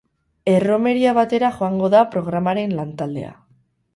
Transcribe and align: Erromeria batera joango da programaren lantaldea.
Erromeria 0.53 1.11
batera 1.17 1.51
joango 1.59 1.91
da 1.95 2.01
programaren 2.15 2.75
lantaldea. 2.79 3.33